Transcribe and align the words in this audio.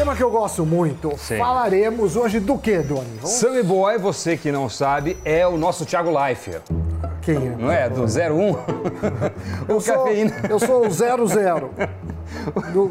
Tema 0.00 0.16
que 0.16 0.22
eu 0.22 0.30
gosto 0.30 0.64
muito. 0.64 1.12
Sim. 1.18 1.36
Falaremos 1.36 2.16
hoje 2.16 2.40
do 2.40 2.56
que, 2.56 2.78
Doni? 2.78 3.04
Vamos- 3.16 3.32
Sammy 3.32 3.62
Boy, 3.62 3.98
você 3.98 4.34
que 4.34 4.50
não 4.50 4.66
sabe, 4.66 5.18
é 5.26 5.46
o 5.46 5.58
nosso 5.58 5.84
Thiago 5.84 6.10
Leifert, 6.10 6.62
Quem 7.22 7.36
é? 7.36 7.54
não 7.58 7.70
é? 7.70 7.88
Do 7.88 8.02
01. 8.02 8.06
o 8.52 8.56
Eu 9.68 9.80
sou, 9.80 9.94
cafeína. 10.04 10.32
eu 10.48 10.58
sou 10.58 10.86
o 10.86 10.90
00. 10.90 11.70
Do, 12.72 12.90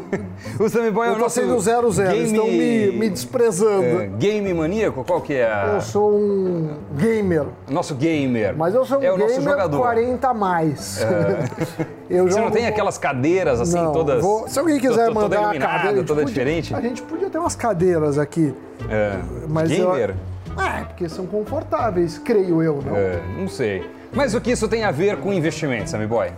O 0.58 0.68
Sammy 0.68 0.90
Boy 0.90 1.06
é 1.06 1.10
eu 1.10 1.12
o 1.14 1.16
tô 1.16 1.22
nosso 1.22 1.40
sendo 1.40 1.58
00. 1.58 1.90
game... 1.92 2.24
Estão 2.24 2.46
me, 2.46 2.90
me 2.92 3.08
desprezando. 3.10 4.02
é, 4.02 4.06
game 4.18 4.52
maníaco? 4.54 5.02
Qual 5.02 5.20
que 5.20 5.34
é? 5.34 5.46
a- 5.50 5.72
Eu 5.74 5.80
sou 5.80 6.12
um 6.14 6.68
gamer. 6.96 7.46
Nosso 7.70 7.94
gamer. 7.94 8.54
Mas 8.56 8.74
eu 8.74 8.84
sou 8.84 8.98
um 8.98 9.02
é 9.02 9.10
o 9.10 9.16
nosso 9.16 9.34
gamer 9.34 9.50
jogador. 9.50 9.76
É. 9.78 9.80
40 9.80 10.28
a 10.28 10.34
mais. 10.34 11.00
eu 12.08 12.24
Você 12.28 12.36
não 12.36 12.44
jogo- 12.44 12.50
tem 12.54 12.66
aquelas 12.66 12.98
cadeiras 12.98 13.60
assim, 13.60 13.76
Não, 13.76 13.92
todas. 13.92 14.22
vou- 14.22 14.46
se 14.46 14.58
alguém 14.58 14.78
quiser 14.78 15.10
mandar 15.10 15.42
toda 15.52 15.58
cadeira, 15.58 16.04
toda 16.04 16.20
podia- 16.20 16.24
diferente. 16.26 16.74
A 16.74 16.80
gente 16.80 17.02
podia 17.02 17.30
ter 17.30 17.38
umas 17.38 17.56
cadeiras 17.56 18.18
aqui. 18.18 18.54
É. 18.88 19.16
Mas 19.48 19.70
eu- 19.70 19.90
gamer? 19.90 20.14
É, 20.58 20.84
porque 20.84 21.08
são 21.08 21.26
confortáveis, 21.26 22.18
creio 22.18 22.60
eu, 22.62 22.82
não? 22.84 22.94
É, 22.96 23.20
não 23.38 23.48
sei. 23.48 23.88
Mas 24.12 24.34
o 24.34 24.40
que 24.40 24.50
isso 24.50 24.68
tem 24.68 24.84
a 24.84 24.90
ver 24.90 25.18
com 25.18 25.32
investimento, 25.32 25.90
Sammy 25.90 26.06
Boy? 26.06 26.32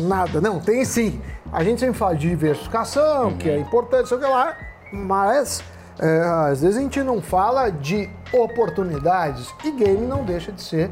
Nada, 0.00 0.40
não, 0.40 0.58
tem 0.58 0.84
sim. 0.84 1.20
A 1.52 1.62
gente 1.62 1.80
sempre 1.80 1.96
fala 1.96 2.16
de 2.16 2.28
diversificação, 2.28 3.36
que 3.36 3.48
é 3.48 3.58
importante, 3.58 4.08
sei 4.08 4.16
o 4.16 4.20
que 4.20 4.26
lá, 4.26 4.56
mas 4.92 5.62
é, 5.98 6.20
às 6.50 6.62
vezes 6.62 6.78
a 6.78 6.80
gente 6.80 7.02
não 7.02 7.20
fala 7.20 7.70
de 7.70 8.08
oportunidades 8.32 9.54
e 9.62 9.70
game 9.70 10.06
não 10.06 10.24
deixa 10.24 10.50
de 10.50 10.62
ser 10.62 10.90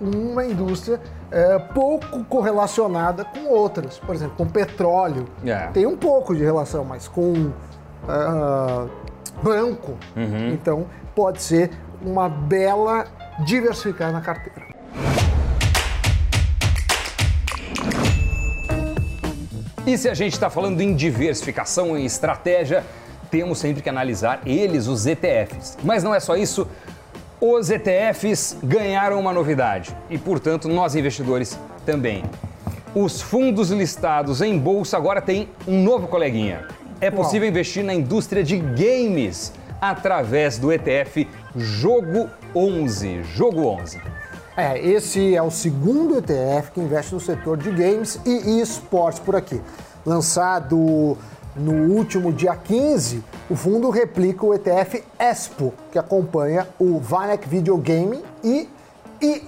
uma 0.00 0.44
indústria 0.44 1.00
é, 1.30 1.58
pouco 1.58 2.24
correlacionada 2.24 3.24
com 3.24 3.46
outras. 3.48 3.98
Por 3.98 4.14
exemplo, 4.14 4.36
com 4.36 4.46
petróleo. 4.46 5.26
É. 5.44 5.68
Tem 5.68 5.86
um 5.86 5.96
pouco 5.96 6.34
de 6.34 6.42
relação, 6.42 6.84
mas 6.84 7.08
com 7.08 7.52
ah, 8.08 8.86
banco. 9.42 9.96
Então 10.52 10.86
pode 11.14 11.40
ser 11.40 11.70
uma 12.02 12.28
bela 12.28 13.06
diversificar 13.46 14.12
na 14.12 14.20
carteira. 14.20 14.73
E 19.86 19.98
se 19.98 20.08
a 20.08 20.14
gente 20.14 20.32
está 20.32 20.48
falando 20.48 20.80
em 20.80 20.94
diversificação 20.94 21.98
e 21.98 22.06
estratégia, 22.06 22.82
temos 23.30 23.58
sempre 23.58 23.82
que 23.82 23.88
analisar 23.90 24.40
eles, 24.46 24.86
os 24.86 25.06
ETFs. 25.06 25.76
Mas 25.84 26.02
não 26.02 26.14
é 26.14 26.20
só 26.20 26.36
isso. 26.36 26.66
Os 27.38 27.68
ETFs 27.68 28.56
ganharam 28.62 29.20
uma 29.20 29.30
novidade 29.30 29.94
e, 30.08 30.16
portanto, 30.16 30.68
nós 30.68 30.94
investidores 30.94 31.58
também. 31.84 32.24
Os 32.94 33.20
fundos 33.20 33.70
listados 33.70 34.40
em 34.40 34.58
bolsa 34.58 34.96
agora 34.96 35.20
têm 35.20 35.50
um 35.68 35.82
novo 35.82 36.08
coleguinha. 36.08 36.66
É 36.98 37.10
possível 37.10 37.46
investir 37.46 37.84
na 37.84 37.92
indústria 37.92 38.42
de 38.42 38.56
games 38.56 39.52
através 39.78 40.56
do 40.56 40.72
ETF 40.72 41.28
Jogo 41.54 42.30
11. 42.54 43.22
Jogo 43.24 43.66
11. 43.66 44.00
É, 44.56 44.78
esse 44.78 45.34
é 45.34 45.42
o 45.42 45.50
segundo 45.50 46.16
ETF 46.16 46.70
que 46.70 46.80
investe 46.80 47.12
no 47.12 47.20
setor 47.20 47.56
de 47.56 47.70
games 47.72 48.20
e 48.24 48.60
esportes 48.60 49.18
por 49.18 49.34
aqui. 49.34 49.60
Lançado 50.06 51.18
no 51.56 51.92
último 51.92 52.32
dia 52.32 52.54
15, 52.54 53.24
o 53.50 53.56
fundo 53.56 53.90
replica 53.90 54.46
o 54.46 54.54
ETF 54.54 55.02
ESPO, 55.18 55.74
que 55.90 55.98
acompanha 55.98 56.68
o 56.78 57.00
Vanek 57.00 57.48
Video 57.48 57.76
Gaming 57.78 58.22
e 58.44 58.68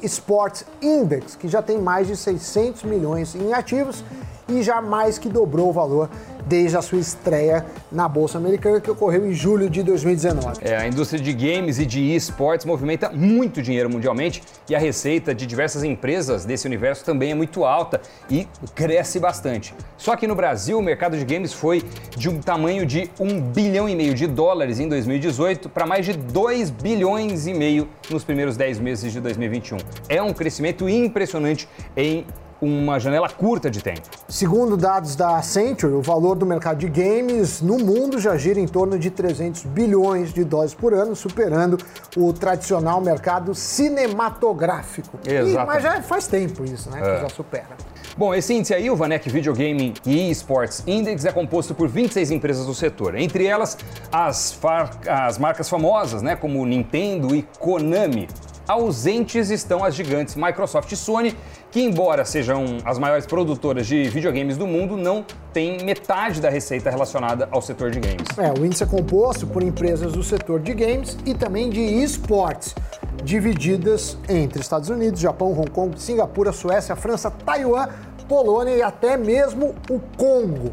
eSports 0.03 0.65
Index, 0.83 1.37
que 1.37 1.47
já 1.47 1.63
tem 1.63 1.81
mais 1.81 2.09
de 2.09 2.17
600 2.17 2.83
milhões 2.83 3.37
em 3.37 3.53
ativos 3.53 4.03
e 4.49 4.63
já 4.63 4.81
mais 4.81 5.19
que 5.19 5.29
dobrou 5.29 5.71
o 5.71 5.73
valor 5.73 6.09
desde 6.47 6.77
a 6.77 6.83
sua 6.83 6.99
estreia 6.99 7.67
na 7.91 8.09
Bolsa 8.09 8.39
Americana, 8.39 8.81
que 8.81 8.91
ocorreu 8.91 9.29
em 9.29 9.33
julho 9.33 9.69
de 9.69 9.83
2019. 9.83 10.59
É, 10.63 10.77
a 10.77 10.87
indústria 10.87 11.21
de 11.21 11.33
games 11.33 11.79
e 11.79 11.87
de 11.87 12.15
esportes 12.15 12.65
movimenta 12.65 13.11
muito 13.11 13.61
dinheiro 13.61 13.91
mundialmente 13.91 14.43
e 14.69 14.75
a 14.75 14.79
receita 14.79 15.35
de 15.35 15.45
diversas 15.45 15.83
empresas 15.83 16.45
desse 16.45 16.67
universo 16.67 17.05
também 17.05 17.33
é 17.33 17.35
muito 17.35 17.65
alta 17.65 18.01
e 18.31 18.47
cresce 18.75 19.19
bastante. 19.19 19.75
Só 19.97 20.15
que 20.15 20.27
no 20.27 20.37
Brasil, 20.37 20.79
o 20.79 20.83
mercado 20.83 21.17
de 21.17 21.25
games 21.25 21.53
foi 21.53 21.83
de 22.17 22.29
um 22.29 22.41
tamanho 22.41 22.87
de 22.87 23.11
1 23.19 23.41
bilhão 23.41 23.89
e 23.89 23.97
meio 23.97 24.15
de 24.15 24.27
dólares 24.27 24.79
em 24.79 24.89
2018 24.89 25.69
para 25.69 25.85
mais 25.85 26.07
de 26.07 26.13
2 26.13 26.71
bilhões 26.71 27.47
e 27.47 27.55
meio 27.55 27.89
nos 28.09 28.23
primeiros 28.23 28.57
10 28.57 28.79
meses 28.79 29.13
de 29.13 29.21
2021. 29.21 29.79
É 30.09 30.23
um 30.23 30.33
crescimento 30.33 30.89
impressionante 30.89 31.69
em 31.97 32.25
uma 32.61 32.99
janela 32.99 33.29
curta 33.29 33.71
de 33.71 33.83
tempo. 33.83 34.03
Segundo 34.29 34.77
dados 34.77 35.15
da 35.15 35.37
Accenture, 35.39 35.93
o 35.93 36.03
valor 36.03 36.35
do 36.37 36.47
mercado 36.47 36.79
de 36.79 36.89
games 36.89 37.61
no 37.61 37.79
mundo 37.79 38.19
já 38.19 38.37
gira 38.37 38.59
em 38.59 38.67
torno 38.67 38.99
de 38.99 39.11
300 39.11 39.65
bilhões 39.65 40.33
de 40.33 40.45
dólares 40.45 40.75
por 40.75 40.95
ano, 40.95 41.15
superando 41.15 41.79
o 42.17 42.33
tradicional 42.33 43.01
mercado 43.01 43.55
cinematográfico. 43.55 45.19
E- 45.27 45.33
Exatamente. 45.33 45.67
mas 45.67 45.83
já 45.83 46.03
faz 46.03 46.27
tempo 46.27 46.65
isso, 46.65 46.91
né? 46.91 47.01
Que 47.01 47.23
já 47.23 47.29
supera. 47.29 47.77
Bom, 48.17 48.35
esse 48.35 48.55
índice 48.55 48.73
aí, 48.73 48.91
o 48.91 48.97
Vanek 48.97 49.29
Video 49.29 49.53
Gaming 49.53 49.93
e 50.07 50.31
Esports 50.31 50.83
Index, 50.87 51.27
é 51.27 51.33
composto 51.33 51.75
por 51.75 51.87
26 51.87 52.31
empresas 52.31 52.65
do 52.65 52.75
setor. 52.75 53.15
Entre 53.15 53.45
elas, 53.47 53.77
as, 54.11 54.59
as 55.07 55.37
marcas 55.37 55.69
famosas, 55.69 56.23
né, 56.23 56.35
como 56.35 56.65
Nintendo 56.65 57.35
e 57.37 57.43
Konami. 57.59 58.27
Ausentes 58.69 59.51
estão 59.51 59.85
as 59.85 59.95
gigantes 59.95 60.35
Microsoft 60.35 60.91
e 60.91 60.97
Sony, 60.97 61.37
que, 61.71 61.81
embora 61.81 62.25
sejam 62.25 62.79
as 62.85 62.99
maiores 62.99 63.27
produtoras 63.27 63.87
de 63.87 64.09
videogames 64.09 64.57
do 64.57 64.67
mundo, 64.67 64.97
não 64.97 65.25
têm 65.53 65.85
metade 65.85 66.41
da 66.41 66.51
receita 66.51 66.91
relacionada 66.91 67.49
ao 67.53 67.63
setor 67.63 67.91
de 67.91 68.01
games. 68.01 68.27
É, 68.37 68.53
o 68.59 68.65
índice 68.65 68.83
é 68.83 68.87
composto 68.87 69.47
por 69.47 69.63
empresas 69.63 70.13
do 70.13 70.23
setor 70.23 70.61
de 70.61 70.75
games 70.75 71.17
e 71.25 71.35
também 71.35 71.71
de 71.71 71.81
esportes, 71.81 72.75
divididas 73.23 74.17
entre 74.29 74.61
Estados 74.61 74.89
Unidos, 74.89 75.21
Japão, 75.21 75.53
Hong 75.53 75.71
Kong, 75.71 76.01
Singapura, 76.01 76.53
Suécia, 76.53 76.97
França, 76.97 77.31
Taiwan, 77.31 77.89
Polônia 78.29 78.75
e 78.75 78.83
até 78.83 79.17
mesmo 79.17 79.75
o 79.89 80.01
Congo. 80.17 80.73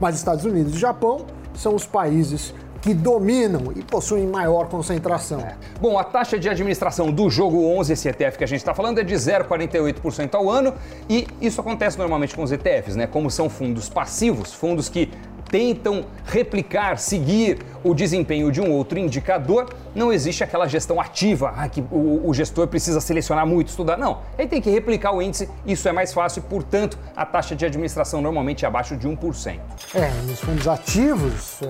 Mas 0.00 0.16
Estados 0.16 0.44
Unidos 0.44 0.74
e 0.74 0.78
Japão 0.78 1.26
são 1.54 1.74
os 1.74 1.86
países 1.86 2.54
que 2.84 2.92
dominam 2.92 3.72
e 3.74 3.82
possuem 3.82 4.26
maior 4.26 4.68
concentração. 4.68 5.42
Bom, 5.80 5.98
a 5.98 6.04
taxa 6.04 6.38
de 6.38 6.50
administração 6.50 7.10
do 7.10 7.30
jogo 7.30 7.64
11, 7.78 7.94
esse 7.94 8.06
ETF 8.10 8.36
que 8.36 8.44
a 8.44 8.46
gente 8.46 8.58
está 8.58 8.74
falando, 8.74 8.98
é 8.98 9.02
de 9.02 9.14
0,48% 9.14 10.34
ao 10.34 10.50
ano 10.50 10.74
e 11.08 11.26
isso 11.40 11.62
acontece 11.62 11.98
normalmente 11.98 12.36
com 12.36 12.42
os 12.42 12.52
ETFs, 12.52 12.94
né? 12.94 13.06
Como 13.06 13.30
são 13.30 13.48
fundos 13.48 13.88
passivos, 13.88 14.52
fundos 14.52 14.90
que 14.90 15.10
tentam 15.54 16.04
replicar, 16.26 16.98
seguir 16.98 17.58
o 17.84 17.94
desempenho 17.94 18.50
de 18.50 18.60
um 18.60 18.72
outro 18.72 18.98
indicador, 18.98 19.72
não 19.94 20.12
existe 20.12 20.42
aquela 20.42 20.66
gestão 20.66 21.00
ativa, 21.00 21.54
ah, 21.56 21.68
que 21.68 21.80
o, 21.92 22.28
o 22.28 22.34
gestor 22.34 22.66
precisa 22.66 23.00
selecionar 23.00 23.46
muito, 23.46 23.68
estudar. 23.68 23.96
Não, 23.96 24.18
ele 24.36 24.48
tem 24.48 24.60
que 24.60 24.68
replicar 24.68 25.12
o 25.14 25.22
índice, 25.22 25.48
isso 25.64 25.88
é 25.88 25.92
mais 25.92 26.12
fácil, 26.12 26.42
portanto, 26.42 26.98
a 27.14 27.24
taxa 27.24 27.54
de 27.54 27.64
administração 27.64 28.20
normalmente 28.20 28.64
é 28.64 28.68
abaixo 28.68 28.96
de 28.96 29.08
1%. 29.08 29.60
É, 29.94 30.10
nos 30.26 30.40
fundos 30.40 30.66
ativos 30.66 31.60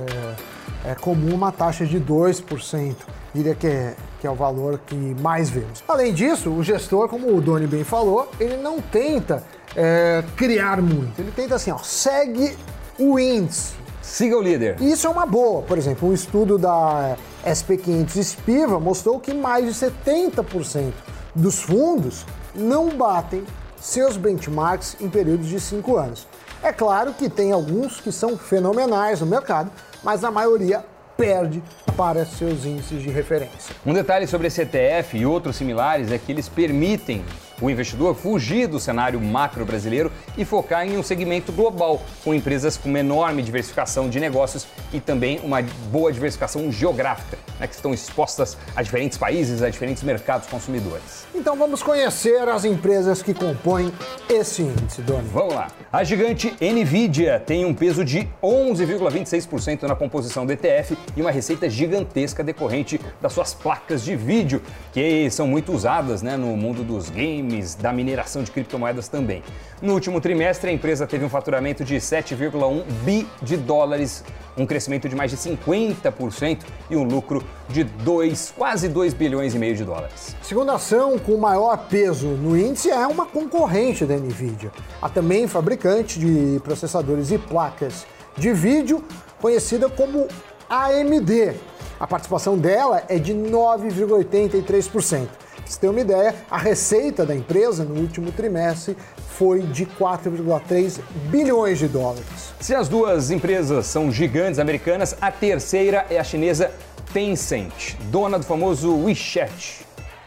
é, 0.87 0.93
é 0.93 0.95
comum 0.95 1.35
uma 1.35 1.53
taxa 1.53 1.85
de 1.85 2.01
2%. 2.01 2.97
Diria 3.35 3.55
que 3.55 3.67
é, 3.67 3.95
que 4.19 4.27
é 4.27 4.31
o 4.31 4.35
valor 4.35 4.81
que 4.87 4.95
mais 5.21 5.51
vemos. 5.51 5.85
Além 5.87 6.15
disso, 6.15 6.49
o 6.49 6.63
gestor, 6.63 7.07
como 7.07 7.37
o 7.37 7.39
Doni 7.39 7.67
bem 7.67 7.85
falou, 7.85 8.31
ele 8.41 8.57
não 8.57 8.81
tenta 8.81 9.45
é, 9.77 10.25
criar 10.37 10.81
muito. 10.81 11.21
Ele 11.21 11.33
tenta 11.33 11.57
assim, 11.57 11.71
ó, 11.71 11.77
segue 11.77 12.57
o 12.99 13.19
índice. 13.19 13.75
Siga 14.03 14.37
o 14.37 14.43
líder. 14.43 14.81
Isso 14.81 15.07
é 15.07 15.11
uma 15.11 15.27
boa. 15.27 15.63
Por 15.63 15.79
exemplo, 15.79 16.09
um 16.09 16.13
estudo 16.13 16.59
da 16.59 17.17
SP500 17.45 18.23
Spiva 18.23 18.79
mostrou 18.79 19.19
que 19.19 19.33
mais 19.33 19.65
de 19.65 19.73
70% 19.73 20.93
dos 21.35 21.61
fundos 21.61 22.25
não 22.55 22.91
batem 22.91 23.45
seus 23.81 24.17
benchmarks 24.17 24.97
em 25.01 25.09
períodos 25.09 25.49
de 25.49 25.59
5 25.59 25.97
anos. 25.97 26.27
É 26.63 26.73
claro 26.73 27.13
que 27.13 27.29
tem 27.29 27.53
alguns 27.53 28.01
que 28.01 28.13
são 28.13 28.39
fenomenais 28.39 29.21
no 29.21 29.27
mercado, 29.27 29.71
mas 30.03 30.25
a 30.25 30.31
maioria 30.31 30.85
perde 31.17 31.63
para 31.97 32.25
seus 32.25 32.65
índices 32.65 33.03
de 33.03 33.11
referência. 33.11 33.75
Um 33.85 33.93
detalhe 33.93 34.27
sobre 34.27 34.49
esse 34.49 34.63
ETF 34.63 35.17
e 35.19 35.27
outros 35.27 35.57
similares 35.57 36.11
é 36.11 36.19
que 36.19 36.33
eles 36.33 36.49
permitem 36.49 37.25
o 37.61 37.71
investidor 37.71 38.15
fugir 38.15 38.67
do 38.67 38.81
cenário 38.81 39.21
macro 39.21 39.65
brasileiro 39.65 40.11
e 40.37 40.45
focar 40.45 40.87
em 40.87 40.97
um 40.99 41.03
segmento 41.03 41.53
global, 41.53 42.03
com 42.23 42.35
empresas 42.35 42.77
com 42.77 42.89
uma 42.89 43.01
enorme 43.01 43.43
diversificação 43.43 44.09
de 44.09 44.19
negócios 44.19 44.67
e 44.93 45.01
também 45.01 45.41
uma 45.43 45.63
boa 45.91 46.13
diversificação 46.13 46.71
geográfica, 46.71 47.39
né, 47.59 47.67
que 47.67 47.75
estão 47.75 47.95
expostas 47.95 48.57
a 48.75 48.83
diferentes 48.83 49.17
países, 49.19 49.63
a 49.63 49.71
diferentes 49.71 50.03
mercados 50.03 50.49
consumidores. 50.49 51.27
Então 51.35 51.57
vamos 51.57 51.83
conhecer 51.83 52.49
as 52.49 52.65
empresas 52.65 53.23
que 53.23 53.33
compõem 53.33 53.93
esse 54.29 54.63
índice, 54.63 55.03
Doni. 55.03 55.29
Vamos 55.33 55.55
lá. 55.55 55.69
A 55.93 56.03
gigante 56.03 56.55
Nvidia 56.61 57.41
tem 57.45 57.65
um 57.65 57.75
peso 57.75 58.05
de 58.05 58.29
11,26% 58.43 59.83
na 59.83 59.95
composição 59.95 60.45
do 60.45 60.53
ETF 60.53 60.97
e 61.17 61.21
uma 61.21 61.31
receita 61.31 61.69
gigantesca 61.69 62.43
decorrente 62.43 63.01
das 63.21 63.33
suas 63.33 63.55
placas 63.55 64.05
de 64.05 64.17
vídeo, 64.17 64.61
que 64.93 65.31
são 65.31 65.47
muito 65.47 65.73
usadas 65.73 66.23
né, 66.23 66.37
no 66.37 66.57
mundo 66.57 66.83
dos 66.83 67.11
games 67.11 67.44
games, 67.49 67.75
da 67.75 67.93
mineração 67.93 68.43
de 68.43 68.51
criptomoedas 68.51 69.09
também. 69.09 69.43
No 69.81 69.95
último 69.95 70.21
trimestre, 70.21 70.71
a 70.71 70.73
empresa 70.73 71.07
teve 71.07 71.25
um 71.25 71.29
faturamento 71.29 71.85
de 71.85 71.97
7,1 71.97 72.85
bi 73.05 73.27
de 73.43 73.57
dólares, 73.57 74.25
um 74.57 74.67
crescimento 74.67 75.09
de 75.09 75.15
mais 75.15 75.31
de 75.31 75.37
50% 75.37 76.63
e 76.91 76.97
um 76.97 77.05
lucro 77.05 77.45
de 77.69 77.85
2, 77.85 78.55
quase 78.57 78.89
2 78.89 79.15
bilhões 79.15 79.55
e 79.55 79.59
meio 79.59 79.77
de 79.77 79.85
dólares. 79.85 80.35
Segunda 80.43 80.75
ação 80.75 81.19
com 81.19 81.37
maior 81.37 81.77
peso 81.89 82.29
no 82.29 82.57
índice 82.57 82.91
é 82.91 83.07
uma 83.07 83.27
concorrente 83.27 84.05
da 84.05 84.17
Nvidia, 84.17 84.73
a 85.01 85.09
também 85.09 85.47
fabricante 85.47 86.19
de 86.19 86.59
processadores 86.61 87.31
e 87.31 87.39
placas 87.39 88.07
de 88.37 88.53
vídeo, 88.53 89.05
conhecida 89.41 89.89
como 89.89 90.27
AMD. 90.69 91.55
A 91.99 92.07
participação 92.07 92.59
dela 92.59 93.03
é 93.09 93.19
de 93.19 93.35
9,83%. 93.35 95.44
Pra 95.65 95.73
você 95.73 95.81
ter 95.81 95.89
uma 95.89 96.01
ideia, 96.01 96.35
a 96.51 96.59
receita 96.59 97.25
da 97.25 97.35
empresa 97.35 97.85
no 97.85 97.99
último 97.99 98.31
trimestre 98.31 98.95
foi 99.31 99.63
de 99.63 99.87
4,3 99.87 101.01
bilhões 101.31 101.79
de 101.79 101.89
dólares. 101.89 102.53
Se 102.61 102.75
as 102.75 102.87
duas 102.87 103.31
empresas 103.31 103.87
são 103.87 104.13
gigantes 104.13 104.59
americanas, 104.59 105.17
a 105.21 105.33
terceira 105.33 106.07
é 106.11 106.19
a 106.19 106.25
chinesa 106.25 106.71
Tencent, 107.13 107.95
dona 108.11 108.39
do 108.39 108.45
famoso 108.45 108.95
WeChat. 109.05 109.87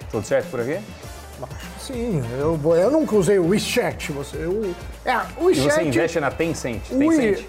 Tudo 0.10 0.26
certo 0.26 0.50
por 0.50 0.62
aqui? 0.62 0.80
Sim, 1.80 2.24
eu, 2.40 2.60
eu 2.76 2.90
nunca 2.92 3.16
usei 3.16 3.38
o 3.38 3.50
WeChat. 3.50 4.12
Você, 4.14 4.38
eu, 4.38 4.74
é, 5.06 5.18
o 5.40 5.46
WeChat, 5.46 5.68
e 5.68 5.72
você 5.72 5.84
investe 5.84 6.20
na 6.20 6.32
Tencent? 6.32 6.82
Tencent? 6.90 7.46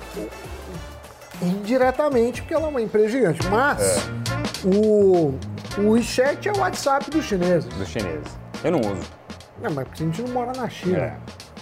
indiretamente, 1.40 2.42
porque 2.42 2.54
ela 2.54 2.66
é 2.66 2.68
uma 2.68 2.82
empresa 2.82 3.08
gigante. 3.08 3.46
Mas 3.48 3.80
é. 3.80 4.66
o, 4.66 5.34
o 5.76 5.90
WeChat 5.90 6.48
é 6.48 6.52
o 6.52 6.58
WhatsApp 6.58 7.10
dos 7.10 7.24
chineses. 7.24 7.68
Dos 7.74 7.88
chineses. 7.88 8.38
Eu 8.64 8.72
não 8.72 8.80
uso. 8.80 9.02
Não, 9.60 9.70
mas 9.72 9.86
a 9.92 9.96
gente 9.96 10.22
não 10.22 10.28
mora 10.30 10.52
na 10.52 10.68
China. 10.68 10.98
É. 10.98 11.16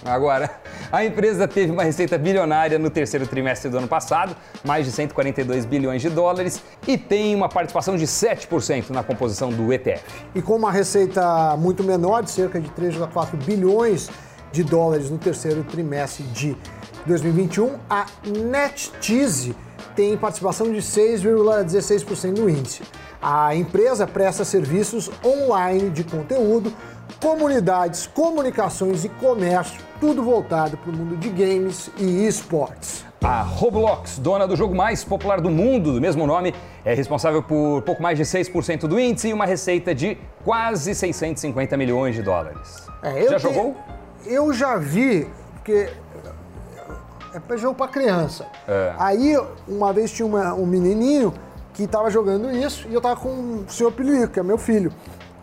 Agora, 0.05 0.49
a 0.91 1.03
empresa 1.03 1.47
teve 1.47 1.71
uma 1.71 1.83
receita 1.83 2.17
bilionária 2.17 2.77
no 2.77 2.89
terceiro 2.89 3.27
trimestre 3.27 3.69
do 3.69 3.77
ano 3.77 3.87
passado, 3.87 4.35
mais 4.63 4.85
de 4.85 4.91
142 4.91 5.65
bilhões 5.65 6.01
de 6.01 6.09
dólares, 6.09 6.61
e 6.87 6.97
tem 6.97 7.35
uma 7.35 7.49
participação 7.49 7.95
de 7.95 8.05
7% 8.05 8.91
na 8.91 9.03
composição 9.03 9.49
do 9.49 9.73
ETF. 9.73 10.03
E 10.35 10.41
com 10.41 10.55
uma 10.55 10.71
receita 10.71 11.55
muito 11.57 11.83
menor, 11.83 12.23
de 12.23 12.31
cerca 12.31 12.59
de 12.59 12.69
3,4 12.69 13.35
bilhões 13.43 14.09
de 14.51 14.63
dólares 14.63 15.09
no 15.09 15.17
terceiro 15.17 15.63
trimestre 15.63 16.23
de 16.27 16.55
2021, 17.05 17.77
a 17.89 18.05
NetEase 18.25 19.55
tem 19.95 20.15
participação 20.15 20.71
de 20.71 20.79
6,16% 20.79 22.37
no 22.37 22.49
índice. 22.49 22.83
A 23.21 23.55
empresa 23.55 24.05
presta 24.05 24.45
serviços 24.45 25.09
online 25.25 25.89
de 25.89 26.03
conteúdo, 26.03 26.71
comunidades, 27.21 28.05
comunicações 28.05 29.03
e 29.03 29.09
comércio, 29.09 29.79
tudo 29.99 30.23
voltado 30.23 30.77
para 30.77 30.91
o 30.91 30.95
mundo 30.95 31.17
de 31.17 31.29
games 31.29 31.89
e 31.97 32.27
esportes. 32.27 33.05
A 33.23 33.41
Roblox, 33.41 34.19
dona 34.19 34.47
do 34.47 34.55
jogo 34.55 34.75
mais 34.75 35.03
popular 35.03 35.41
do 35.41 35.49
mundo, 35.49 35.93
do 35.93 35.99
mesmo 35.99 36.27
nome, 36.27 36.53
é 36.85 36.93
responsável 36.93 37.41
por 37.41 37.81
pouco 37.81 38.01
mais 38.01 38.17
de 38.17 38.23
6% 38.23 38.81
do 38.81 38.99
índice 38.99 39.29
e 39.29 39.33
uma 39.33 39.45
receita 39.45 39.95
de 39.95 40.17
quase 40.43 40.93
650 40.93 41.75
milhões 41.75 42.15
de 42.15 42.21
dólares. 42.21 42.87
É, 43.01 43.27
já 43.27 43.39
jogou? 43.39 43.75
Eu 44.25 44.53
já 44.53 44.77
vi, 44.77 45.27
porque 45.55 45.89
é 47.33 47.57
jogo 47.57 47.75
para 47.75 47.87
criança. 47.87 48.45
É. 48.67 48.93
Aí, 48.99 49.35
uma 49.67 49.91
vez 49.91 50.11
tinha 50.11 50.25
uma, 50.25 50.53
um 50.53 50.65
menininho 50.65 51.33
que 51.77 51.83
estava 51.83 52.09
jogando 52.09 52.49
isso 52.51 52.87
e 52.89 52.93
eu 52.93 52.97
estava 52.97 53.15
com 53.15 53.29
o 53.29 53.65
senhor 53.67 53.91
Pilico, 53.91 54.33
que 54.33 54.39
é 54.39 54.43
meu 54.43 54.57
filho. 54.57 54.91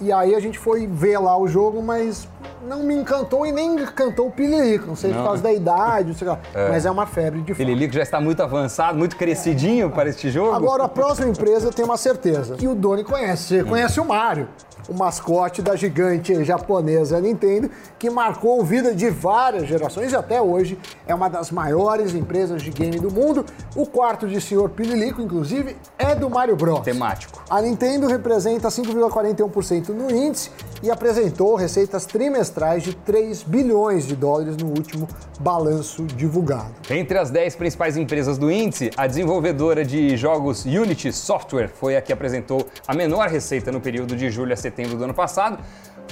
E 0.01 0.13
aí 0.13 0.35
a 0.35 0.41
gente 0.41 0.59
foi 0.59 0.85
ver 0.89 1.19
lá 1.19 1.39
o 1.39 1.47
jogo, 1.47 1.81
mas 1.81 2.29
não 2.67 2.83
me 2.83 2.93
encantou 2.93 3.47
e 3.47 3.53
nem 3.53 3.77
encantou 3.77 4.27
o 4.27 4.31
Pililico. 4.33 4.89
Não 4.89 4.97
sei 4.97 5.13
não. 5.13 5.19
por 5.19 5.27
causa 5.27 5.43
da 5.45 5.53
idade, 5.53 6.13
sei 6.15 6.27
lá. 6.27 6.41
É. 6.53 6.69
mas 6.69 6.85
é 6.85 6.91
uma 6.91 7.07
febre 7.07 7.41
de 7.41 7.55
fato. 7.55 7.59
Pililico 7.59 7.95
já 7.95 8.03
está 8.03 8.21
muito 8.21 8.43
avançado, 8.43 8.99
muito 8.99 9.17
crescidinho 9.17 9.87
é. 9.87 9.91
para 9.91 10.09
este 10.09 10.29
jogo. 10.29 10.53
Agora, 10.53 10.85
a 10.85 10.89
próxima 10.89 11.29
empresa 11.29 11.69
eu 11.69 11.73
tenho 11.73 11.87
uma 11.87 11.97
certeza, 11.97 12.57
que 12.57 12.67
o 12.67 12.75
Doni 12.75 13.05
conhece. 13.05 13.45
Você 13.45 13.63
hum. 13.63 13.69
conhece 13.69 14.01
o 14.01 14.05
Mario 14.05 14.49
o 14.89 14.95
mascote 14.95 15.63
da 15.63 15.77
gigante 15.77 16.45
japonesa 16.45 17.21
Nintendo, 17.21 17.71
que 17.99 18.11
marcou 18.11 18.61
a 18.61 18.65
vida 18.65 18.95
de 18.95 19.09
várias 19.11 19.67
gerações 19.67 20.13
e 20.13 20.17
até 20.17 20.41
hoje 20.41 20.79
é 21.07 21.15
uma 21.15 21.29
das 21.29 21.51
maiores 21.51 22.15
empresas 22.15 22.63
de 22.63 22.71
game 22.71 22.99
do 22.99 23.11
mundo. 23.11 23.45
O 23.75 23.87
quarto 23.87 24.29
de 24.29 24.41
Senhor 24.41 24.69
Pililico, 24.71 25.21
inclusive, 25.21 25.77
é 25.99 26.15
do 26.15 26.29
Mario 26.29 26.57
Bros. 26.57 26.81
Temático. 26.81 27.43
A 27.49 27.61
Nintendo 27.63 28.07
representa 28.07 28.69
5,41% 28.69 29.89
no 29.89 30.11
índice 30.11 30.51
e 30.83 30.91
apresentou 30.91 31.55
receitas 31.55 32.05
trimestrais 32.05 32.83
de 32.83 32.95
3 32.95 33.43
bilhões 33.43 34.07
de 34.07 34.15
dólares 34.15 34.57
no 34.57 34.69
último 34.69 35.09
balanço 35.41 36.05
divulgado. 36.05 36.75
Entre 36.91 37.17
as 37.19 37.31
10 37.31 37.57
principais 37.57 37.97
empresas 37.97 38.37
do 38.37 38.51
índice, 38.51 38.91
a 38.97 39.07
desenvolvedora 39.07 39.85
de 39.85 40.17
jogos 40.17 40.65
Unity 40.65 41.13
Software 41.13 41.69
foi 41.69 41.97
a 41.97 42.03
que 42.03 42.13
apresentou 42.13 42.67
a 42.87 42.95
menor 42.95 43.29
receita 43.29 43.73
no 43.73 43.81
período 43.81 44.15
de 44.15 44.31
julho 44.31 44.53
a 44.53 44.57
setembro 44.57 44.74
setembro 44.75 44.99
do 44.99 45.05
ano 45.05 45.15
passado. 45.15 45.59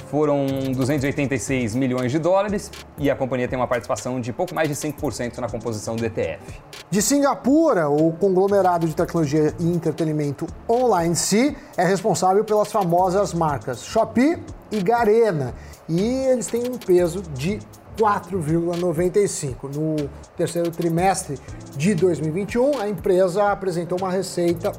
Foram 0.07 0.45
286 0.75 1.75
milhões 1.75 2.11
de 2.11 2.19
dólares 2.19 2.71
e 2.97 3.09
a 3.11 3.15
companhia 3.15 3.47
tem 3.47 3.57
uma 3.57 3.67
participação 3.67 4.21
de 4.21 4.31
pouco 4.31 4.53
mais 4.53 4.69
de 4.69 4.75
5% 4.75 5.37
na 5.39 5.49
composição 5.49 5.95
do 5.95 6.05
ETF. 6.05 6.61
De 6.89 7.01
Singapura, 7.01 7.89
o 7.89 8.11
conglomerado 8.13 8.87
de 8.87 8.95
tecnologia 8.95 9.53
e 9.59 9.67
entretenimento 9.67 10.47
Online 10.69 11.15
C 11.15 11.55
é 11.75 11.83
responsável 11.83 12.43
pelas 12.43 12.71
famosas 12.71 13.33
marcas 13.33 13.83
Shopee 13.83 14.37
e 14.71 14.81
Garena. 14.81 15.53
E 15.89 16.01
eles 16.01 16.47
têm 16.47 16.63
um 16.67 16.77
peso 16.77 17.21
de 17.33 17.59
4,95. 17.97 19.75
No 19.75 20.09
terceiro 20.35 20.71
trimestre 20.71 21.39
de 21.75 21.95
2021, 21.95 22.79
a 22.79 22.89
empresa 22.89 23.51
apresentou 23.51 23.97
uma 23.97 24.11
receita 24.11 24.71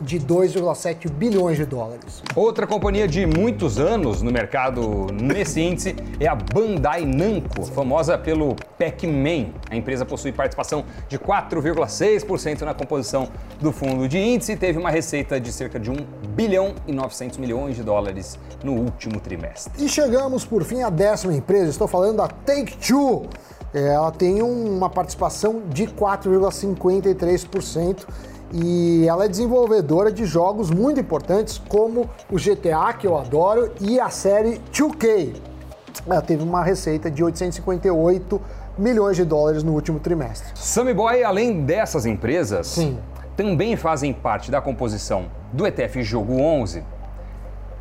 de 0.00 0.18
2,7 0.18 1.10
bilhões 1.10 1.56
de 1.56 1.66
dólares. 1.66 2.22
Outra 2.34 2.66
companhia 2.66 3.06
de 3.06 3.26
muitos 3.26 3.78
anos 3.78 4.22
no 4.22 4.30
mercado 4.30 5.06
nesse 5.12 5.60
índice 5.60 5.94
é 6.18 6.26
a 6.26 6.34
Bandai 6.34 7.04
Namco, 7.04 7.64
famosa 7.66 8.16
pelo 8.16 8.56
Pac-Man. 8.78 9.50
A 9.70 9.76
empresa 9.76 10.04
possui 10.04 10.32
participação 10.32 10.84
de 11.08 11.18
4,6% 11.18 12.62
na 12.62 12.74
composição 12.74 13.28
do 13.60 13.72
fundo 13.72 14.08
de 14.08 14.18
índice 14.18 14.52
e 14.52 14.56
teve 14.56 14.78
uma 14.78 14.90
receita 14.90 15.40
de 15.40 15.52
cerca 15.52 15.78
de 15.78 15.90
1 15.90 15.94
bilhão 16.28 16.74
e 16.86 16.92
900 16.92 17.38
milhões 17.38 17.76
de 17.76 17.82
dólares 17.82 18.38
no 18.62 18.72
último 18.72 19.20
trimestre. 19.20 19.84
E 19.84 19.88
chegamos 19.88 20.44
por 20.44 20.64
fim 20.64 20.82
à 20.82 20.90
décima 20.90 21.34
empresa, 21.34 21.70
estou 21.70 21.88
falando 21.88 22.16
da 22.16 22.28
Take-Two. 22.28 23.28
Ela 23.74 24.10
tem 24.10 24.42
uma 24.42 24.90
participação 24.90 25.62
de 25.70 25.86
4,53% 25.86 28.06
e 28.52 29.06
ela 29.08 29.24
é 29.24 29.28
desenvolvedora 29.28 30.12
de 30.12 30.24
jogos 30.24 30.70
muito 30.70 31.00
importantes 31.00 31.60
como 31.68 32.08
o 32.30 32.36
GTA, 32.36 32.92
que 32.98 33.06
eu 33.06 33.16
adoro, 33.16 33.72
e 33.80 33.98
a 33.98 34.10
série 34.10 34.60
2K. 34.72 35.34
Ela 36.06 36.20
teve 36.20 36.42
uma 36.42 36.62
receita 36.62 37.10
de 37.10 37.22
858 37.22 38.40
milhões 38.78 39.16
de 39.16 39.24
dólares 39.24 39.62
no 39.62 39.72
último 39.72 40.00
trimestre. 40.00 40.48
Sammy 40.54 40.94
Boy, 40.94 41.22
além 41.22 41.64
dessas 41.64 42.06
empresas, 42.06 42.66
Sim. 42.66 42.98
também 43.36 43.76
fazem 43.76 44.12
parte 44.12 44.50
da 44.50 44.60
composição 44.60 45.26
do 45.52 45.66
ETF 45.66 46.02
Jogo 46.02 46.40
11 46.40 46.82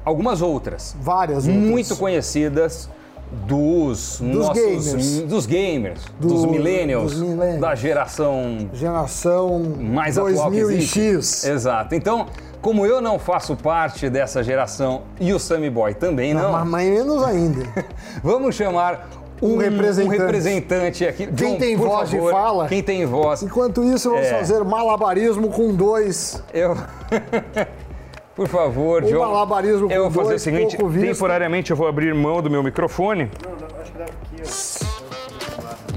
algumas 0.03 0.41
outras. 0.41 0.95
Várias 0.99 1.47
outras. 1.47 1.55
Muito 1.55 1.95
conhecidas 1.95 2.89
dos, 3.31 4.19
dos 4.19 4.21
nossos, 4.21 4.53
gamers, 4.53 5.21
dos, 5.21 5.45
gamers 5.45 6.01
Do, 6.19 6.27
dos, 6.27 6.45
millennials, 6.45 7.13
dos, 7.13 7.21
millennials, 7.21 7.61
da 7.61 7.75
geração 7.75 8.69
geração 8.73 9.59
mais 9.79 10.15
2000 10.15 10.71
e 10.71 10.81
X. 10.81 11.45
Exato. 11.45 11.95
Então, 11.95 12.27
como 12.61 12.85
eu 12.85 13.01
não 13.01 13.17
faço 13.17 13.55
parte 13.55 14.09
dessa 14.09 14.43
geração 14.43 15.03
e 15.19 15.33
o 15.33 15.39
Sammy 15.39 15.69
Boy 15.69 15.93
também 15.93 16.33
não, 16.33 16.51
não 16.51 16.65
mas 16.65 16.85
menos 16.85 17.23
ainda. 17.23 17.65
vamos 18.21 18.55
chamar 18.55 19.09
um, 19.41 19.53
um, 19.53 19.57
representante. 19.57 20.07
um, 20.07 20.19
representante. 20.19 21.07
aqui. 21.07 21.27
Quem 21.27 21.53
John, 21.53 21.57
tem 21.57 21.75
voz 21.75 22.11
favor, 22.11 22.25
de 22.25 22.31
fala. 22.31 22.67
Quem 22.67 22.83
tem 22.83 23.05
voz. 23.05 23.41
Enquanto 23.41 23.83
isso, 23.83 24.09
vamos 24.09 24.27
é... 24.27 24.37
fazer 24.37 24.63
malabarismo 24.63 25.49
com 25.49 25.73
dois. 25.73 26.43
Eu. 26.53 26.77
Por 28.35 28.47
favor, 28.47 29.03
John. 29.03 29.19
malabarismo 29.19 29.87
com 29.87 29.93
Eu 29.93 30.09
vou 30.09 30.23
fazer 30.23 30.35
o 30.35 30.39
seguinte: 30.39 30.77
temporariamente 30.77 31.71
eu 31.71 31.77
vou 31.77 31.87
abrir 31.87 32.13
mão 32.13 32.41
do 32.41 32.49
meu 32.49 32.63
microfone. 32.63 33.29
Não, 33.43 33.51
não 33.55 33.81
acho 33.81 33.91
que 33.91 33.97
dá 33.97 34.05
aqui. 34.05 34.81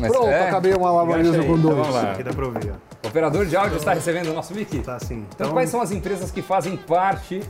Mas 0.00 0.10
Pronto, 0.10 0.28
é? 0.28 0.48
acabei 0.48 0.74
o 0.74 0.80
malabarismo 0.80 1.44
com 1.44 1.58
dois. 1.58 1.78
Então, 1.78 1.92
lá. 1.92 2.12
Aqui 2.12 2.22
dá 2.22 2.32
pra 2.32 2.46
ouvir, 2.46 2.72
ó. 2.72 3.06
O 3.06 3.08
operador 3.08 3.46
de 3.46 3.56
áudio 3.56 3.76
está 3.76 3.94
recebendo 3.94 4.30
o 4.30 4.34
nosso 4.34 4.54
mic? 4.54 4.78
Tá 4.80 4.98
sim. 4.98 5.24
Então, 5.28 5.46
então, 5.46 5.52
quais 5.52 5.70
são 5.70 5.80
as 5.80 5.92
empresas 5.92 6.30
que 6.30 6.42
fazem 6.42 6.76
parte 6.76 7.42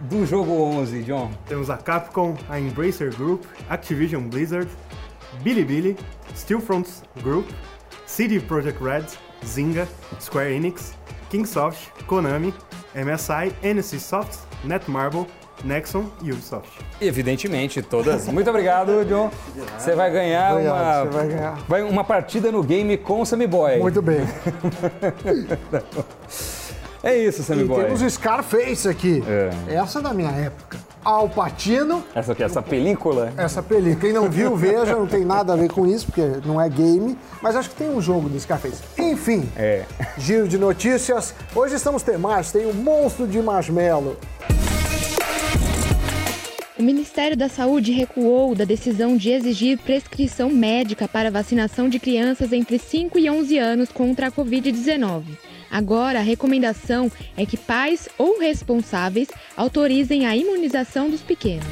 do 0.00 0.26
jogo 0.26 0.52
11, 0.52 1.02
John? 1.04 1.30
Temos 1.46 1.70
a 1.70 1.76
Capcom, 1.76 2.36
a 2.48 2.58
Embracer 2.58 3.14
Group, 3.14 3.44
Activision 3.70 4.22
Blizzard, 4.22 4.68
Bilibili, 5.42 5.96
Stillfront 6.34 6.90
Group, 7.22 7.48
CD 8.06 8.40
Projekt 8.40 8.82
Red, 8.82 9.04
Zynga, 9.46 9.86
Square 10.20 10.52
Enix, 10.52 10.94
Kingsoft, 11.30 11.90
Konami, 12.06 12.52
MSI, 12.94 13.52
NC 13.62 13.98
Soft, 13.98 14.38
Netmarble, 14.64 15.26
Nexon 15.64 16.06
e 16.22 16.32
Ubisoft. 16.32 16.68
Evidentemente, 17.00 17.80
todas. 17.82 18.26
Muito 18.28 18.50
obrigado, 18.50 19.04
John. 19.04 19.30
Você 19.78 19.94
vai 19.94 20.10
ganhar 20.10 20.52
Obrigado, 20.52 20.74
uma. 20.74 21.04
você 21.04 21.16
vai 21.18 21.28
ganhar. 21.28 21.58
vai 21.68 21.82
uma 21.82 22.04
partida 22.04 22.50
no 22.50 22.62
game 22.62 22.96
com 22.96 23.20
o 23.20 23.26
Sammy 23.26 23.46
Boy. 23.46 23.78
Muito 23.78 24.02
bem. 24.02 24.20
É 27.04 27.16
isso, 27.18 27.42
Sammy 27.42 27.62
E 27.62 27.64
Boy. 27.64 27.82
temos 27.84 28.00
o 28.00 28.08
Scarface 28.08 28.88
aqui. 28.88 29.24
É. 29.26 29.74
Essa 29.74 29.98
é 29.98 30.02
da 30.02 30.14
minha 30.14 30.30
época. 30.30 30.78
Al 31.04 31.28
Pacino, 31.28 32.04
Essa 32.14 32.32
aqui, 32.32 32.42
essa 32.42 32.62
película. 32.62 33.32
essa 33.36 33.62
película. 33.62 33.96
Quem 34.00 34.12
não 34.12 34.30
viu, 34.30 34.54
veja, 34.56 34.94
não 34.94 35.06
tem 35.06 35.24
nada 35.24 35.52
a 35.52 35.56
ver 35.56 35.68
com 35.70 35.86
isso, 35.86 36.06
porque 36.06 36.22
não 36.46 36.60
é 36.60 36.68
game, 36.68 37.16
mas 37.42 37.56
acho 37.56 37.70
que 37.70 37.76
tem 37.76 37.88
um 37.90 38.00
jogo 38.00 38.28
do 38.28 38.38
Scarface. 38.38 38.82
Enfim, 38.98 39.48
É. 39.56 39.84
giro 40.18 40.46
de 40.46 40.58
notícias. 40.58 41.34
Hoje 41.54 41.74
estamos 41.74 42.02
temáticos, 42.02 42.52
tem 42.52 42.66
o 42.66 42.74
monstro 42.74 43.26
de 43.26 43.40
marshmallow. 43.42 44.16
O 46.78 46.82
Ministério 46.84 47.36
da 47.36 47.48
Saúde 47.48 47.92
recuou 47.92 48.54
da 48.54 48.64
decisão 48.64 49.16
de 49.16 49.30
exigir 49.30 49.78
prescrição 49.78 50.50
médica 50.50 51.06
para 51.06 51.30
vacinação 51.30 51.88
de 51.88 52.00
crianças 52.00 52.52
entre 52.52 52.78
5 52.78 53.18
e 53.18 53.30
11 53.30 53.56
anos 53.58 53.88
contra 53.92 54.28
a 54.28 54.32
Covid-19. 54.32 55.22
Agora, 55.72 56.18
a 56.18 56.22
recomendação 56.22 57.10
é 57.34 57.46
que 57.46 57.56
pais 57.56 58.06
ou 58.18 58.38
responsáveis 58.38 59.28
autorizem 59.56 60.26
a 60.26 60.36
imunização 60.36 61.08
dos 61.08 61.22
pequenos. 61.22 61.64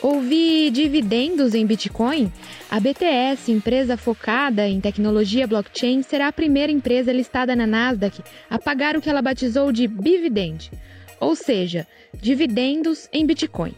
Houve 0.00 0.70
dividendos 0.70 1.54
em 1.54 1.66
Bitcoin? 1.66 2.32
A 2.70 2.78
BTS, 2.78 3.50
empresa 3.50 3.96
focada 3.96 4.66
em 4.68 4.80
tecnologia 4.80 5.44
blockchain, 5.44 6.02
será 6.02 6.28
a 6.28 6.32
primeira 6.32 6.70
empresa 6.70 7.12
listada 7.12 7.56
na 7.56 7.66
Nasdaq 7.66 8.22
a 8.48 8.60
pagar 8.60 8.96
o 8.96 9.00
que 9.00 9.10
ela 9.10 9.20
batizou 9.20 9.72
de 9.72 9.88
dividend, 9.88 10.70
ou 11.18 11.34
seja, 11.34 11.84
dividendos 12.14 13.08
em 13.12 13.26
Bitcoin. 13.26 13.74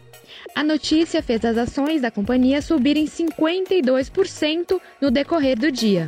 A 0.55 0.63
notícia 0.63 1.23
fez 1.23 1.43
as 1.43 1.57
ações 1.57 2.01
da 2.01 2.11
companhia 2.11 2.61
subirem 2.61 3.05
52% 3.05 4.79
no 5.01 5.09
decorrer 5.09 5.57
do 5.57 5.71
dia. 5.71 6.07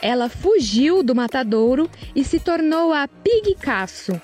Ela 0.00 0.28
fugiu 0.28 1.02
do 1.02 1.14
matadouro 1.14 1.90
e 2.14 2.24
se 2.24 2.38
tornou 2.38 2.92
a 2.92 3.08
Pigcasso. 3.08 4.20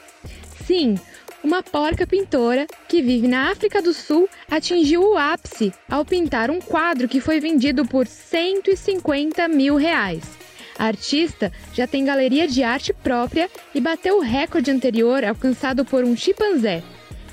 Sim, 0.66 0.96
uma 1.42 1.62
porca 1.62 2.06
pintora 2.06 2.66
que 2.88 3.02
vive 3.02 3.28
na 3.28 3.50
África 3.50 3.82
do 3.82 3.92
Sul 3.92 4.28
atingiu 4.50 5.02
o 5.02 5.16
ápice 5.16 5.72
ao 5.90 6.04
pintar 6.04 6.50
um 6.50 6.58
quadro 6.58 7.06
que 7.06 7.20
foi 7.20 7.38
vendido 7.38 7.84
por 7.84 8.06
150 8.06 9.46
mil 9.48 9.76
reais. 9.76 10.22
A 10.78 10.86
artista 10.86 11.52
já 11.72 11.86
tem 11.86 12.04
galeria 12.04 12.48
de 12.48 12.62
arte 12.62 12.92
própria 12.92 13.50
e 13.74 13.80
bateu 13.80 14.16
o 14.16 14.22
recorde 14.22 14.70
anterior 14.70 15.22
alcançado 15.22 15.84
por 15.84 16.02
um 16.02 16.16
chimpanzé. 16.16 16.82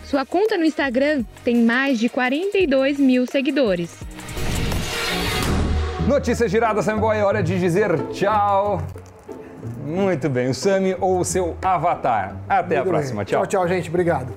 Sua 0.05 0.25
conta 0.25 0.57
no 0.57 0.65
Instagram 0.65 1.23
tem 1.43 1.55
mais 1.63 1.97
de 1.97 2.09
42 2.09 2.99
mil 2.99 3.25
seguidores. 3.25 3.97
Notícias 6.11 6.51
giradas, 6.51 6.83
Sammy 6.83 6.99
Boy. 6.99 7.21
Hora 7.21 7.41
de 7.41 7.57
dizer 7.57 7.97
tchau. 8.09 8.81
Muito 9.85 10.29
bem, 10.29 10.49
o 10.49 10.53
Sammy 10.53 10.93
ou 10.99 11.19
o 11.19 11.23
seu 11.23 11.55
avatar. 11.63 12.35
Até 12.49 12.75
a 12.75 12.79
Tudo 12.79 12.91
bem. 12.91 12.99
próxima. 12.99 13.23
Tchau. 13.23 13.47
Tchau, 13.47 13.61
tchau, 13.61 13.67
gente. 13.69 13.87
Obrigado. 13.87 14.27